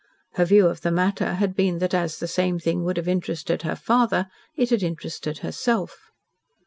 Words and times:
Her 0.33 0.45
view 0.45 0.65
of 0.65 0.81
the 0.81 0.89
matter 0.89 1.35
had 1.35 1.55
been 1.55 1.77
that 1.77 1.93
as 1.93 2.17
the 2.17 2.27
same 2.27 2.57
thing 2.57 2.83
would 2.83 2.97
have 2.97 3.07
interested 3.07 3.61
her 3.61 3.75
father, 3.75 4.29
it 4.55 4.71
had 4.71 4.81
interested 4.81 5.37
herself. 5.45 6.09